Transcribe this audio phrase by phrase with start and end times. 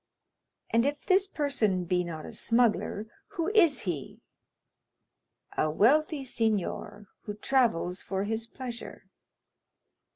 [0.71, 3.05] "And if this person be not a smuggler,
[3.37, 4.19] who is he?"
[5.55, 9.05] "A wealthy signor, who travels for his pleasure."